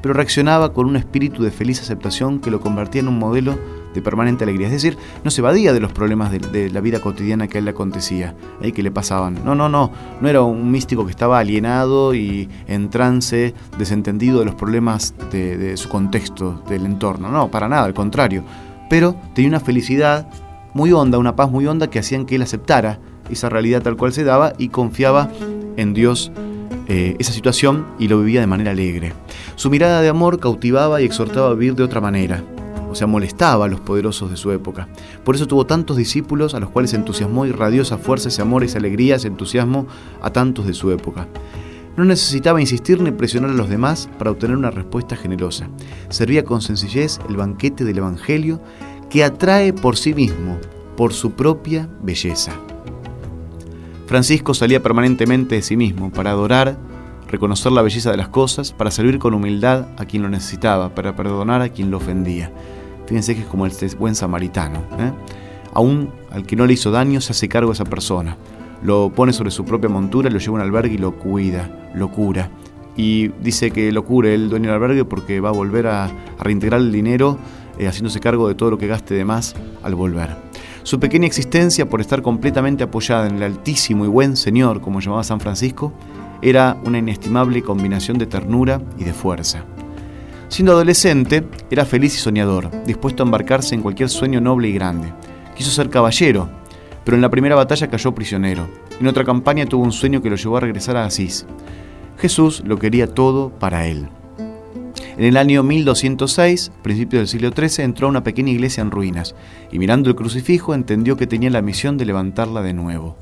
pero 0.00 0.14
reaccionaba 0.14 0.72
con 0.72 0.86
un 0.86 0.96
espíritu 0.96 1.42
de 1.42 1.50
feliz 1.50 1.80
aceptación 1.80 2.40
que 2.40 2.50
lo 2.50 2.60
convertía 2.60 3.00
en 3.00 3.08
un 3.08 3.18
modelo 3.18 3.58
de 3.94 4.02
permanente 4.02 4.44
alegría. 4.44 4.66
Es 4.66 4.72
decir, 4.72 4.96
no 5.24 5.30
se 5.30 5.40
evadía 5.40 5.72
de 5.72 5.80
los 5.80 5.92
problemas 5.92 6.30
de, 6.30 6.70
la 6.70 6.80
vida 6.80 7.00
cotidiana 7.00 7.48
que 7.48 7.58
a 7.58 7.60
él 7.60 7.64
le 7.64 7.70
acontecía, 7.70 8.34
ahí 8.62 8.72
que 8.72 8.82
le 8.82 8.90
pasaban. 8.90 9.38
No, 9.44 9.54
no, 9.54 9.68
no, 9.68 9.92
no 10.20 10.28
era 10.28 10.42
un 10.42 10.70
místico 10.70 11.04
que 11.04 11.10
estaba 11.10 11.38
alienado 11.38 12.14
y 12.14 12.48
en 12.66 12.90
trance, 12.90 13.54
desentendido 13.78 14.40
de 14.40 14.44
los 14.44 14.54
problemas 14.54 15.14
de, 15.30 15.56
de 15.56 15.76
su 15.76 15.88
contexto, 15.88 16.62
del 16.68 16.84
entorno. 16.84 17.30
No, 17.30 17.50
para 17.50 17.68
nada, 17.68 17.84
al 17.84 17.94
contrario. 17.94 18.44
Pero 18.90 19.16
tenía 19.34 19.48
una 19.48 19.60
felicidad 19.60 20.28
muy 20.74 20.92
honda, 20.92 21.18
una 21.18 21.36
paz 21.36 21.50
muy 21.50 21.66
honda 21.66 21.90
que 21.90 21.98
hacían 21.98 22.26
que 22.26 22.36
él 22.36 22.42
aceptara 22.42 23.00
esa 23.30 23.48
realidad 23.48 23.82
tal 23.82 23.96
cual 23.96 24.12
se 24.12 24.24
daba 24.24 24.52
y 24.58 24.68
confiaba 24.68 25.30
en 25.76 25.94
Dios 25.94 26.32
eh, 26.88 27.16
esa 27.18 27.32
situación 27.32 27.86
y 27.98 28.08
lo 28.08 28.20
vivía 28.20 28.40
de 28.40 28.46
manera 28.46 28.70
alegre. 28.70 29.12
Su 29.56 29.70
mirada 29.70 30.00
de 30.00 30.08
amor 30.08 30.40
cautivaba 30.40 31.00
y 31.00 31.04
exhortaba 31.04 31.48
a 31.50 31.54
vivir 31.54 31.74
de 31.74 31.82
otra 31.82 32.00
manera, 32.00 32.42
o 32.90 32.94
sea, 32.94 33.06
molestaba 33.06 33.66
a 33.66 33.68
los 33.68 33.80
poderosos 33.80 34.30
de 34.30 34.36
su 34.36 34.50
época. 34.52 34.88
Por 35.24 35.34
eso 35.34 35.46
tuvo 35.46 35.66
tantos 35.66 35.96
discípulos 35.96 36.54
a 36.54 36.60
los 36.60 36.70
cuales 36.70 36.94
entusiasmó 36.94 37.46
y 37.46 37.52
radió 37.52 37.82
esa 37.82 37.98
fuerza, 37.98 38.28
ese 38.28 38.42
amor, 38.42 38.64
esa 38.64 38.78
alegría, 38.78 39.16
entusiasmo 39.16 39.86
a 40.20 40.30
tantos 40.30 40.66
de 40.66 40.74
su 40.74 40.90
época. 40.90 41.28
No 41.96 42.04
necesitaba 42.04 42.60
insistir 42.60 43.00
ni 43.00 43.10
presionar 43.10 43.50
a 43.50 43.54
los 43.54 43.68
demás 43.68 44.08
para 44.18 44.30
obtener 44.30 44.56
una 44.56 44.70
respuesta 44.70 45.16
generosa. 45.16 45.68
Servía 46.10 46.44
con 46.44 46.62
sencillez 46.62 47.18
el 47.28 47.36
banquete 47.36 47.84
del 47.84 47.98
Evangelio 47.98 48.60
que 49.10 49.24
atrae 49.24 49.72
por 49.72 49.96
sí 49.96 50.14
mismo, 50.14 50.58
por 50.96 51.12
su 51.12 51.32
propia 51.32 51.88
belleza. 52.02 52.52
Francisco 54.06 54.54
salía 54.54 54.82
permanentemente 54.82 55.56
de 55.56 55.62
sí 55.62 55.76
mismo 55.76 56.10
para 56.10 56.30
adorar, 56.30 56.78
reconocer 57.28 57.72
la 57.72 57.82
belleza 57.82 58.10
de 58.10 58.16
las 58.16 58.28
cosas, 58.28 58.72
para 58.72 58.90
servir 58.90 59.18
con 59.18 59.34
humildad 59.34 59.88
a 59.96 60.04
quien 60.04 60.22
lo 60.22 60.28
necesitaba, 60.28 60.94
para 60.94 61.16
perdonar 61.16 61.62
a 61.62 61.68
quien 61.68 61.90
lo 61.90 61.98
ofendía. 61.98 62.52
Fíjense 63.08 63.34
que 63.34 63.40
es 63.40 63.46
como 63.46 63.64
el 63.64 63.72
buen 63.98 64.14
samaritano. 64.14 64.80
¿eh? 64.98 65.12
Aún 65.72 66.10
al 66.30 66.44
que 66.44 66.56
no 66.56 66.66
le 66.66 66.74
hizo 66.74 66.90
daño 66.90 67.22
se 67.22 67.32
hace 67.32 67.48
cargo 67.48 67.70
de 67.70 67.74
esa 67.74 67.86
persona. 67.86 68.36
Lo 68.82 69.10
pone 69.10 69.32
sobre 69.32 69.50
su 69.50 69.64
propia 69.64 69.88
montura, 69.88 70.28
lo 70.28 70.38
lleva 70.38 70.58
a 70.58 70.60
un 70.60 70.60
albergue 70.60 70.94
y 70.96 70.98
lo 70.98 71.16
cuida, 71.18 71.90
lo 71.94 72.10
cura. 72.10 72.50
Y 72.96 73.28
dice 73.28 73.70
que 73.70 73.90
lo 73.92 74.04
cure 74.04 74.34
el 74.34 74.50
dueño 74.50 74.66
del 74.66 74.74
albergue 74.74 75.04
porque 75.06 75.40
va 75.40 75.48
a 75.48 75.52
volver 75.52 75.86
a, 75.86 76.10
reintegrar 76.38 76.80
el 76.80 76.92
dinero 76.92 77.38
eh, 77.78 77.88
haciéndose 77.88 78.20
cargo 78.20 78.46
de 78.46 78.54
todo 78.54 78.70
lo 78.72 78.78
que 78.78 78.86
gaste 78.86 79.14
de 79.14 79.24
más 79.24 79.54
al 79.82 79.94
volver. 79.94 80.36
Su 80.82 81.00
pequeña 81.00 81.26
existencia, 81.26 81.88
por 81.88 82.02
estar 82.02 82.20
completamente 82.20 82.84
apoyada 82.84 83.26
en 83.26 83.36
el 83.36 83.42
altísimo 83.42 84.04
y 84.04 84.08
buen 84.08 84.36
Señor, 84.36 84.82
como 84.82 85.00
llamaba 85.00 85.24
San 85.24 85.40
Francisco, 85.40 85.94
era 86.42 86.76
una 86.84 86.98
inestimable 86.98 87.62
combinación 87.62 88.18
de 88.18 88.26
ternura 88.26 88.82
y 88.98 89.04
de 89.04 89.14
fuerza. 89.14 89.64
Siendo 90.48 90.72
adolescente, 90.72 91.44
era 91.70 91.84
feliz 91.84 92.14
y 92.14 92.18
soñador, 92.18 92.70
dispuesto 92.84 93.22
a 93.22 93.26
embarcarse 93.26 93.74
en 93.74 93.82
cualquier 93.82 94.08
sueño 94.08 94.40
noble 94.40 94.68
y 94.68 94.72
grande. 94.72 95.12
Quiso 95.54 95.70
ser 95.70 95.90
caballero, 95.90 96.48
pero 97.04 97.16
en 97.16 97.20
la 97.20 97.28
primera 97.28 97.54
batalla 97.54 97.88
cayó 97.88 98.14
prisionero. 98.14 98.66
En 98.98 99.06
otra 99.06 99.24
campaña 99.24 99.66
tuvo 99.66 99.84
un 99.84 99.92
sueño 99.92 100.22
que 100.22 100.30
lo 100.30 100.36
llevó 100.36 100.56
a 100.56 100.60
regresar 100.60 100.96
a 100.96 101.04
Asís. 101.04 101.46
Jesús 102.16 102.62
lo 102.64 102.78
quería 102.78 103.06
todo 103.06 103.50
para 103.50 103.86
él. 103.86 104.08
En 105.18 105.24
el 105.24 105.36
año 105.36 105.62
1206, 105.62 106.72
principios 106.82 107.20
del 107.20 107.28
siglo 107.28 107.50
XIII, 107.50 107.84
entró 107.84 108.06
a 108.06 108.10
una 108.10 108.24
pequeña 108.24 108.50
iglesia 108.50 108.80
en 108.80 108.90
ruinas 108.90 109.34
y 109.70 109.78
mirando 109.78 110.08
el 110.08 110.16
crucifijo 110.16 110.74
entendió 110.74 111.16
que 111.16 111.26
tenía 111.26 111.50
la 111.50 111.60
misión 111.60 111.98
de 111.98 112.06
levantarla 112.06 112.62
de 112.62 112.72
nuevo. 112.72 113.16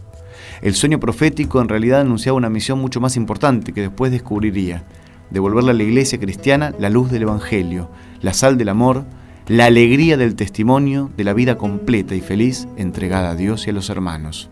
El 0.62 0.74
sueño 0.74 1.00
profético 1.00 1.60
en 1.60 1.68
realidad 1.68 2.02
anunciaba 2.02 2.38
una 2.38 2.50
misión 2.50 2.78
mucho 2.78 3.00
más 3.00 3.16
importante 3.16 3.72
que 3.72 3.80
después 3.80 4.12
descubriría, 4.12 4.84
devolverle 5.30 5.70
a 5.70 5.74
la 5.74 5.82
iglesia 5.82 6.18
cristiana 6.18 6.74
la 6.78 6.90
luz 6.90 7.10
del 7.10 7.22
Evangelio, 7.22 7.90
la 8.20 8.32
sal 8.32 8.58
del 8.58 8.68
amor, 8.68 9.04
la 9.48 9.66
alegría 9.66 10.16
del 10.16 10.34
testimonio 10.34 11.10
de 11.16 11.24
la 11.24 11.32
vida 11.32 11.56
completa 11.56 12.14
y 12.14 12.20
feliz 12.20 12.66
entregada 12.76 13.30
a 13.30 13.34
Dios 13.36 13.66
y 13.66 13.70
a 13.70 13.72
los 13.72 13.90
hermanos. 13.90 14.50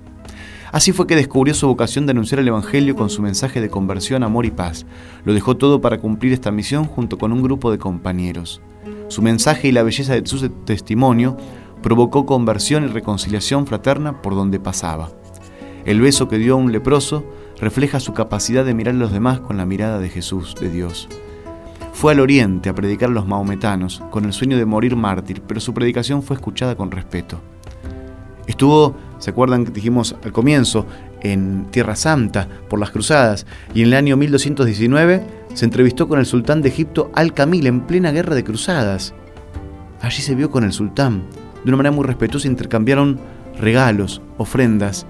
Así 0.75 0.91
fue 0.91 1.07
que 1.07 1.15
descubrió 1.15 1.55
su 1.55 1.69
vocación 1.69 2.05
de 2.05 2.11
anunciar 2.11 2.41
el 2.41 2.49
Evangelio 2.49 2.97
con 2.97 3.09
su 3.09 3.23
mensaje 3.23 3.61
de 3.61 3.71
conversión, 3.71 4.25
amor 4.25 4.45
y 4.45 4.51
paz. 4.51 4.87
Lo 5.25 5.33
dejó 5.33 5.57
todo 5.57 5.81
para 5.81 5.99
cumplir 5.99 6.33
esta 6.33 6.51
misión 6.51 6.85
junto 6.87 7.17
con 7.17 7.33
un 7.33 7.43
grupo 7.43 7.71
de 7.71 7.79
compañeros. 7.79 8.61
Su 9.07 9.23
mensaje 9.23 9.69
y 9.69 9.73
la 9.73 9.85
belleza 9.85 10.15
de 10.15 10.27
su 10.27 10.49
testimonio 10.49 11.37
provocó 11.81 12.27
conversión 12.27 12.85
y 12.85 12.89
reconciliación 12.89 13.67
fraterna 13.69 14.21
por 14.21 14.35
donde 14.35 14.59
pasaba. 14.59 15.11
El 15.85 16.01
beso 16.01 16.29
que 16.29 16.39
dio 16.39 16.55
a 16.55 16.57
un 16.57 16.73
leproso 16.73 17.25
refleja 17.65 17.99
su 17.99 18.13
capacidad 18.13 18.63
de 18.63 18.75
mirar 18.75 18.95
a 18.95 18.99
los 18.99 19.11
demás 19.11 19.41
con 19.41 19.57
la 19.57 19.65
mirada 19.65 19.99
de 19.99 20.11
Jesús, 20.11 20.55
de 20.61 20.69
Dios. 20.69 21.09
Fue 21.95 22.13
al 22.13 22.21
oriente 22.21 22.69
a 22.69 22.75
predicar 22.75 23.09
a 23.09 23.13
los 23.13 23.27
maometanos 23.27 24.03
con 24.11 24.27
el 24.27 24.35
sueño 24.35 24.59
de 24.59 24.67
morir 24.67 24.97
mártir, 24.97 25.41
pero 25.41 25.61
su 25.61 25.73
predicación 25.73 26.23
fue 26.23 26.37
escuchada 26.37 26.77
con 26.77 26.91
respeto. 26.91 27.41
Estuvo, 28.47 28.95
¿se 29.19 29.31
acuerdan 29.31 29.65
que 29.65 29.71
dijimos 29.71 30.15
al 30.23 30.33
comienzo, 30.33 30.87
en 31.23 31.69
Tierra 31.71 31.97
Santa 31.97 32.47
por 32.69 32.79
las 32.79 32.91
cruzadas 32.91 33.47
y 33.73 33.81
en 33.81 33.87
el 33.87 33.95
año 33.95 34.19
1219 34.19 35.27
se 35.55 35.65
entrevistó 35.65 36.07
con 36.07 36.19
el 36.19 36.27
sultán 36.27 36.61
de 36.61 36.69
Egipto 36.69 37.11
Al-Kamil 37.15 37.67
en 37.67 37.81
plena 37.87 38.13
guerra 38.13 38.35
de 38.35 38.45
cruzadas. 38.45 39.15
Allí 40.03 40.21
se 40.21 40.35
vio 40.35 40.51
con 40.51 40.65
el 40.65 40.73
sultán. 40.75 41.23
De 41.65 41.71
una 41.71 41.79
manera 41.79 41.97
muy 41.97 42.05
respetuosa 42.05 42.47
intercambiaron 42.47 43.19
regalos, 43.59 44.21
ofrendas, 44.37 45.07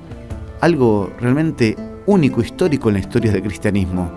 algo 0.60 1.12
realmente 1.18 1.76
único, 2.06 2.40
histórico 2.40 2.88
en 2.88 2.94
la 2.94 3.00
historia 3.00 3.32
del 3.32 3.42
cristianismo. 3.42 4.10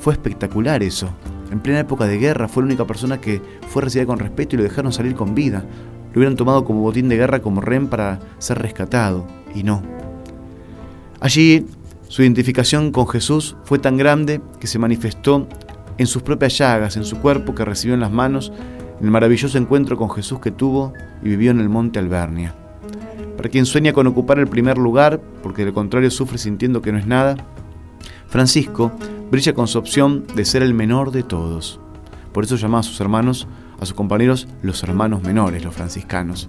Fue 0.00 0.12
espectacular 0.12 0.82
eso. 0.82 1.08
En 1.50 1.60
plena 1.60 1.80
época 1.80 2.06
de 2.06 2.18
guerra 2.18 2.48
fue 2.48 2.62
la 2.62 2.68
única 2.68 2.86
persona 2.86 3.20
que 3.20 3.40
fue 3.68 3.82
recibida 3.82 4.06
con 4.06 4.18
respeto 4.18 4.56
y 4.56 4.58
lo 4.58 4.64
dejaron 4.64 4.92
salir 4.92 5.14
con 5.14 5.34
vida. 5.34 5.64
Lo 6.12 6.20
hubieran 6.20 6.36
tomado 6.36 6.64
como 6.64 6.80
botín 6.80 7.08
de 7.08 7.16
guerra, 7.16 7.40
como 7.40 7.60
rem 7.60 7.88
para 7.88 8.20
ser 8.38 8.58
rescatado, 8.58 9.26
y 9.54 9.62
no. 9.62 9.82
Allí 11.20 11.66
su 12.08 12.22
identificación 12.22 12.92
con 12.92 13.08
Jesús 13.08 13.56
fue 13.64 13.78
tan 13.78 13.96
grande 13.96 14.40
que 14.60 14.66
se 14.66 14.78
manifestó 14.78 15.48
en 15.98 16.06
sus 16.06 16.22
propias 16.22 16.58
llagas, 16.58 16.96
en 16.96 17.04
su 17.04 17.18
cuerpo 17.18 17.54
que 17.54 17.64
recibió 17.64 17.94
en 17.94 18.00
las 18.00 18.12
manos, 18.12 18.52
en 19.00 19.06
el 19.06 19.10
maravilloso 19.10 19.58
encuentro 19.58 19.96
con 19.96 20.10
Jesús 20.10 20.40
que 20.40 20.50
tuvo 20.50 20.92
y 21.22 21.28
vivió 21.28 21.50
en 21.50 21.60
el 21.60 21.68
monte 21.68 21.98
Albernia. 21.98 22.54
Para 23.36 23.48
quien 23.48 23.66
sueña 23.66 23.92
con 23.92 24.06
ocupar 24.06 24.38
el 24.38 24.46
primer 24.46 24.78
lugar, 24.78 25.20
porque 25.42 25.62
de 25.62 25.66
lo 25.70 25.74
contrario 25.74 26.10
sufre 26.10 26.38
sintiendo 26.38 26.82
que 26.82 26.92
no 26.92 26.98
es 26.98 27.06
nada, 27.06 27.36
Francisco 28.28 28.92
brilla 29.30 29.54
con 29.54 29.68
su 29.68 29.78
opción 29.78 30.24
de 30.34 30.44
ser 30.44 30.62
el 30.62 30.74
menor 30.74 31.10
de 31.10 31.22
todos. 31.22 31.80
Por 32.32 32.44
eso 32.44 32.56
llama 32.56 32.80
a 32.80 32.82
sus 32.82 33.00
hermanos, 33.00 33.46
a 33.80 33.86
sus 33.86 33.94
compañeros, 33.94 34.48
los 34.62 34.82
hermanos 34.82 35.22
menores, 35.22 35.64
los 35.64 35.74
franciscanos. 35.74 36.48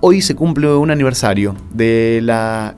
Hoy 0.00 0.20
se 0.20 0.34
cumple 0.34 0.74
un 0.74 0.90
aniversario 0.90 1.54
de 1.72 2.20
la 2.22 2.76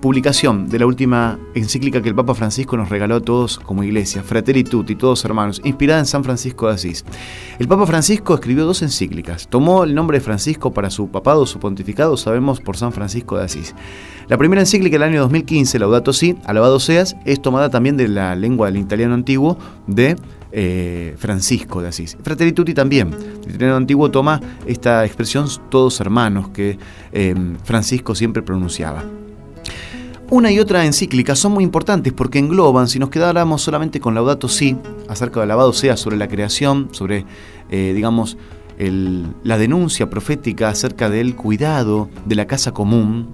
publicación 0.00 0.68
de 0.68 0.78
la 0.78 0.86
última 0.86 1.38
encíclica 1.54 2.00
que 2.00 2.08
el 2.08 2.14
Papa 2.14 2.34
Francisco 2.34 2.76
nos 2.76 2.88
regaló 2.88 3.16
a 3.16 3.20
todos 3.20 3.58
como 3.58 3.82
iglesia, 3.82 4.22
Fratelli 4.22 4.64
Tutti, 4.64 4.94
todos 4.94 5.24
hermanos, 5.24 5.60
inspirada 5.64 6.00
en 6.00 6.06
San 6.06 6.22
Francisco 6.22 6.68
de 6.68 6.74
Asís. 6.74 7.04
El 7.58 7.66
Papa 7.66 7.86
Francisco 7.86 8.34
escribió 8.34 8.64
dos 8.64 8.82
encíclicas. 8.82 9.48
Tomó 9.48 9.84
el 9.84 9.94
nombre 9.94 10.18
de 10.18 10.24
Francisco 10.24 10.72
para 10.72 10.90
su 10.90 11.08
papado, 11.08 11.46
su 11.46 11.58
pontificado, 11.58 12.16
sabemos 12.16 12.60
por 12.60 12.76
San 12.76 12.92
Francisco 12.92 13.38
de 13.38 13.44
Asís. 13.44 13.74
La 14.28 14.36
primera 14.36 14.62
encíclica 14.62 14.94
del 14.94 15.02
año 15.02 15.20
2015, 15.22 15.78
Laudato 15.78 16.12
Si, 16.12 16.36
Alabado 16.44 16.78
Seas, 16.80 17.16
es 17.24 17.40
tomada 17.42 17.70
también 17.70 17.96
de 17.96 18.08
la 18.08 18.36
lengua 18.36 18.66
del 18.70 18.76
italiano 18.76 19.14
antiguo 19.14 19.58
de 19.86 20.16
eh, 20.52 21.14
Francisco 21.18 21.82
de 21.82 21.88
Asís. 21.88 22.16
Fratelli 22.22 22.52
Tutti 22.52 22.74
también. 22.74 23.12
El 23.44 23.50
italiano 23.50 23.76
antiguo 23.76 24.10
toma 24.10 24.40
esta 24.66 25.04
expresión 25.04 25.46
todos 25.70 26.00
hermanos 26.00 26.50
que 26.50 26.78
eh, 27.12 27.34
Francisco 27.64 28.14
siempre 28.14 28.42
pronunciaba. 28.42 29.02
Una 30.30 30.50
y 30.50 30.58
otra 30.58 30.84
encíclica 30.84 31.34
son 31.34 31.52
muy 31.52 31.64
importantes 31.64 32.12
porque 32.12 32.38
engloban, 32.38 32.88
si 32.88 32.98
nos 32.98 33.08
quedáramos 33.08 33.62
solamente 33.62 33.98
con 33.98 34.14
Laudato 34.14 34.46
Si, 34.46 34.76
acerca 35.08 35.40
del 35.40 35.48
lavado 35.48 35.72
sea 35.72 35.96
sobre 35.96 36.18
la 36.18 36.28
creación, 36.28 36.90
sobre, 36.92 37.24
eh, 37.70 37.92
digamos, 37.94 38.36
la 38.78 39.56
denuncia 39.56 40.10
profética 40.10 40.68
acerca 40.68 41.08
del 41.08 41.34
cuidado 41.34 42.10
de 42.26 42.34
la 42.34 42.46
casa 42.46 42.72
común, 42.72 43.30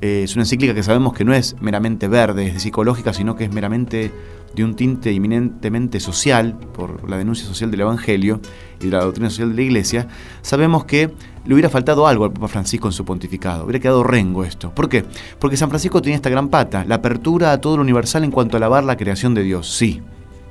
eh, 0.00 0.22
es 0.24 0.34
una 0.34 0.44
encíclica 0.44 0.74
que 0.74 0.82
sabemos 0.82 1.12
que 1.12 1.26
no 1.26 1.34
es 1.34 1.54
meramente 1.60 2.08
verde, 2.08 2.46
es 2.46 2.62
psicológica, 2.62 3.12
sino 3.12 3.36
que 3.36 3.44
es 3.44 3.52
meramente 3.52 4.10
de 4.54 4.64
un 4.64 4.74
tinte 4.74 5.10
eminentemente 5.10 6.00
social, 6.00 6.58
por 6.72 7.08
la 7.10 7.18
denuncia 7.18 7.46
social 7.46 7.70
del 7.70 7.82
Evangelio 7.82 8.40
y 8.80 8.86
de 8.86 8.90
la 8.90 9.04
doctrina 9.04 9.28
social 9.28 9.50
de 9.50 9.56
la 9.56 9.62
Iglesia, 9.62 10.08
sabemos 10.40 10.86
que 10.86 11.12
le 11.44 11.54
hubiera 11.54 11.68
faltado 11.68 12.06
algo 12.06 12.24
al 12.24 12.32
Papa 12.32 12.48
Francisco 12.48 12.88
en 12.88 12.92
su 12.92 13.04
pontificado, 13.04 13.64
hubiera 13.64 13.80
quedado 13.80 14.04
rengo 14.04 14.44
esto. 14.44 14.70
¿Por 14.74 14.88
qué? 14.88 15.04
Porque 15.38 15.56
San 15.56 15.68
Francisco 15.68 16.00
tenía 16.00 16.16
esta 16.16 16.30
gran 16.30 16.48
pata, 16.48 16.84
la 16.86 16.96
apertura 16.96 17.52
a 17.52 17.60
todo 17.60 17.76
lo 17.76 17.82
universal 17.82 18.24
en 18.24 18.30
cuanto 18.30 18.56
a 18.56 18.58
alabar 18.58 18.84
la 18.84 18.96
creación 18.96 19.34
de 19.34 19.42
Dios, 19.42 19.70
sí, 19.72 20.02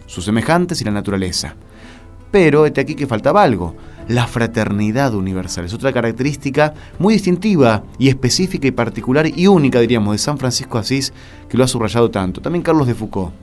sus 0.05 0.25
semejantes 0.25 0.81
y 0.81 0.85
la 0.85 0.91
naturaleza. 0.91 1.55
Pero 2.31 2.65
este 2.65 2.81
aquí 2.81 2.95
que 2.95 3.07
faltaba 3.07 3.43
algo, 3.43 3.75
la 4.07 4.25
fraternidad 4.25 5.13
universal. 5.13 5.65
Es 5.65 5.73
otra 5.73 5.91
característica 5.91 6.73
muy 6.97 7.15
distintiva 7.15 7.83
y 7.99 8.07
específica 8.07 8.67
y 8.67 8.71
particular 8.71 9.27
y 9.27 9.47
única, 9.47 9.79
diríamos, 9.79 10.13
de 10.13 10.17
San 10.17 10.37
Francisco 10.37 10.77
Asís, 10.77 11.11
que 11.49 11.57
lo 11.57 11.65
ha 11.65 11.67
subrayado 11.67 12.09
tanto. 12.09 12.41
También 12.41 12.63
Carlos 12.63 12.87
de 12.87 12.95
Foucault, 12.95 13.33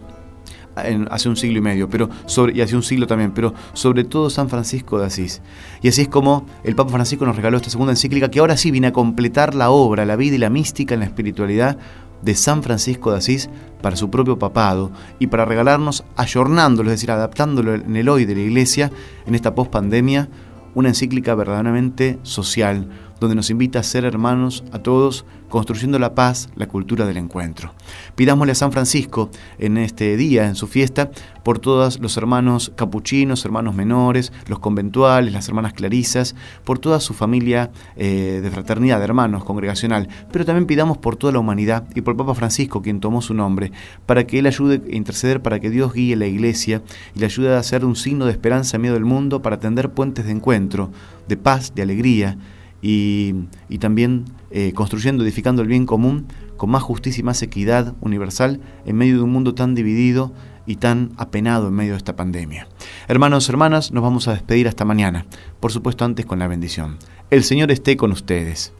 hace 1.10 1.28
un 1.28 1.36
siglo 1.36 1.58
y 1.58 1.60
medio, 1.60 1.88
pero 1.88 2.08
y 2.52 2.60
hace 2.60 2.76
un 2.76 2.82
siglo 2.82 3.06
también, 3.06 3.32
pero 3.32 3.54
sobre 3.72 4.04
todo 4.04 4.30
San 4.30 4.48
Francisco 4.48 4.98
de 4.98 5.06
Asís. 5.06 5.42
Y 5.82 5.88
así 5.88 6.02
es 6.02 6.08
como 6.08 6.46
el 6.64 6.74
Papa 6.74 6.90
Francisco 6.90 7.24
nos 7.24 7.36
regaló 7.36 7.56
esta 7.56 7.70
segunda 7.70 7.92
encíclica, 7.92 8.30
que 8.30 8.40
ahora 8.40 8.56
sí 8.56 8.70
viene 8.70 8.88
a 8.88 8.92
completar 8.92 9.54
la 9.54 9.70
obra, 9.70 10.04
la 10.04 10.16
vida 10.16 10.36
y 10.36 10.38
la 10.38 10.50
mística 10.50 10.94
en 10.94 11.00
la 11.00 11.06
espiritualidad 11.06 11.78
de 12.22 12.34
San 12.34 12.62
Francisco 12.62 13.12
de 13.12 13.18
Asís 13.18 13.48
para 13.80 13.96
su 13.96 14.10
propio 14.10 14.38
papado 14.38 14.90
y 15.18 15.28
para 15.28 15.44
regalarnos, 15.44 16.04
ayornándolo, 16.16 16.90
es 16.90 16.96
decir, 16.96 17.10
adaptándolo 17.10 17.74
en 17.74 17.96
el 17.96 18.08
hoy 18.08 18.24
de 18.24 18.34
la 18.34 18.40
Iglesia, 18.40 18.90
en 19.26 19.34
esta 19.34 19.54
pospandemia, 19.54 20.28
una 20.74 20.88
encíclica 20.88 21.34
verdaderamente 21.34 22.18
social, 22.22 22.88
donde 23.20 23.36
nos 23.36 23.50
invita 23.50 23.78
a 23.78 23.82
ser 23.82 24.04
hermanos 24.04 24.64
a 24.72 24.78
todos, 24.78 25.24
construyendo 25.48 25.98
la 25.98 26.14
paz, 26.14 26.50
la 26.56 26.68
cultura 26.68 27.06
del 27.06 27.16
encuentro. 27.16 27.72
Pidámosle 28.14 28.52
a 28.52 28.54
San 28.54 28.72
Francisco 28.72 29.30
en 29.58 29.78
este 29.78 30.16
día, 30.16 30.46
en 30.46 30.54
su 30.54 30.66
fiesta, 30.66 31.10
por 31.42 31.58
todos 31.58 32.00
los 32.00 32.16
hermanos 32.16 32.72
capuchinos, 32.76 33.44
hermanos 33.44 33.74
menores, 33.74 34.32
los 34.46 34.58
conventuales, 34.58 35.32
las 35.32 35.48
hermanas 35.48 35.72
clarisas, 35.72 36.34
por 36.64 36.78
toda 36.78 37.00
su 37.00 37.14
familia 37.14 37.70
eh, 37.96 38.40
de 38.42 38.50
fraternidad, 38.50 38.98
de 38.98 39.04
hermanos, 39.04 39.44
congregacional, 39.44 40.08
pero 40.30 40.44
también 40.44 40.66
pidamos 40.66 40.98
por 40.98 41.16
toda 41.16 41.32
la 41.32 41.38
humanidad 41.38 41.84
y 41.94 42.02
por 42.02 42.16
Papa 42.16 42.34
Francisco, 42.34 42.82
quien 42.82 43.00
tomó 43.00 43.22
su 43.22 43.32
nombre, 43.32 43.72
para 44.04 44.26
que 44.26 44.38
él 44.38 44.46
ayude 44.46 44.82
a 44.92 44.94
interceder 44.94 45.40
para 45.40 45.60
que 45.60 45.70
Dios 45.70 45.94
guíe 45.94 46.16
la 46.16 46.26
iglesia 46.26 46.82
y 47.14 47.20
le 47.20 47.26
ayude 47.26 47.54
a 47.54 47.58
hacer 47.58 47.84
un 47.84 47.96
signo 47.96 48.26
de 48.26 48.32
esperanza 48.32 48.76
en 48.76 48.82
medio 48.82 48.94
del 48.94 49.04
mundo 49.04 49.40
para 49.40 49.58
tender 49.58 49.90
puentes 49.90 50.26
de 50.26 50.32
encuentro, 50.32 50.90
de 51.28 51.36
paz, 51.36 51.74
de 51.74 51.82
alegría, 51.82 52.36
y, 52.80 53.34
también 53.80 54.24
eh, 54.50 54.72
construyendo, 54.74 55.24
edificando 55.24 55.62
el 55.62 55.68
bien 55.68 55.86
común 55.86 56.26
con 56.56 56.70
más 56.70 56.82
justicia 56.82 57.20
y 57.20 57.24
más 57.24 57.42
equidad 57.42 57.94
universal 58.00 58.60
en 58.84 58.96
medio 58.96 59.16
de 59.16 59.22
un 59.22 59.32
mundo 59.32 59.54
tan 59.54 59.74
dividido 59.74 60.32
y 60.66 60.76
tan 60.76 61.12
apenado 61.16 61.68
en 61.68 61.74
medio 61.74 61.92
de 61.92 61.98
esta 61.98 62.14
pandemia. 62.14 62.68
Hermanos, 63.08 63.48
hermanas, 63.48 63.92
nos 63.92 64.02
vamos 64.02 64.28
a 64.28 64.32
despedir 64.32 64.68
hasta 64.68 64.84
mañana, 64.84 65.26
por 65.60 65.72
supuesto 65.72 66.04
antes 66.04 66.26
con 66.26 66.38
la 66.38 66.46
bendición. 66.46 66.98
El 67.30 67.42
Señor 67.42 67.70
esté 67.70 67.96
con 67.96 68.12
ustedes. 68.12 68.72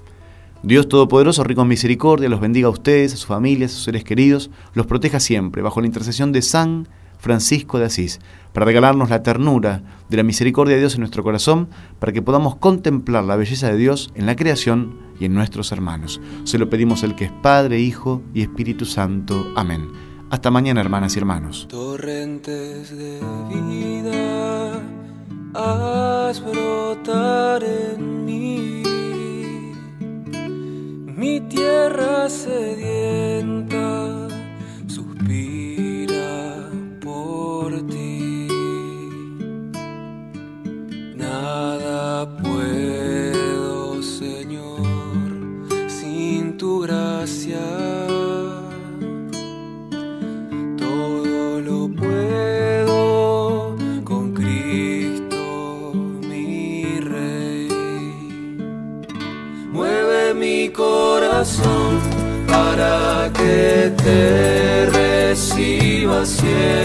Dios 0.63 0.89
Todopoderoso, 0.89 1.45
rico 1.45 1.63
en 1.63 1.69
misericordia, 1.69 2.29
los 2.29 2.41
bendiga 2.41 2.67
a 2.67 2.71
ustedes, 2.71 3.15
a 3.15 3.17
sus 3.17 3.27
familias, 3.27 3.71
a 3.71 3.75
sus 3.75 3.85
seres 3.85 4.05
queridos, 4.05 4.51
los 4.75 4.87
proteja 4.87 5.21
siempre, 5.21 5.63
bajo 5.63 5.81
la 5.81 5.87
intercesión 5.87 6.33
de 6.33 6.43
San 6.43 6.89
Francisco 7.19 7.79
de 7.79 7.87
Asís, 7.87 8.21
para 8.53 8.67
regalarnos 8.67 9.11
la 9.11 9.23
ternura 9.23 9.83
de 10.09 10.17
la 10.17 10.23
misericordia 10.23 10.75
de 10.75 10.81
Dios 10.81 10.95
en 10.95 11.01
nuestro 11.01 11.23
corazón, 11.23 11.69
para 11.99 12.13
que 12.13 12.23
podamos 12.23 12.57
contemplar 12.57 13.25
la 13.25 13.37
belleza 13.37 13.71
de 13.71 13.77
Dios 13.77 14.11
en 14.15 14.27
la 14.27 14.37
creación 14.37 14.99
y 15.21 15.27
en 15.27 15.35
nuestros 15.35 15.73
hermanos. 15.73 16.21
Se 16.45 16.59
lo 16.59 16.71
pedimos 16.71 17.03
el 17.03 17.15
que 17.15 17.27
es 17.27 17.33
Padre, 17.43 17.81
Hijo 17.81 18.23
y 18.35 18.43
Espíritu 18.43 18.85
Santo. 18.85 19.53
Amén. 19.57 19.89
Hasta 20.31 20.51
mañana, 20.51 20.81
hermanas 20.81 21.15
y 21.17 21.19
hermanos. 21.19 21.67
Torrentes 21.69 22.97
de 22.97 23.21
vida, 23.69 24.83
haz 25.55 26.41
brotar 26.45 27.65
en 27.65 28.25
mí, 28.25 28.83
mi 31.17 31.41
tierra 31.41 32.29
sedienta 32.29 34.18
te 64.09 64.87
reciba 64.87 66.25
siempre. 66.25 66.78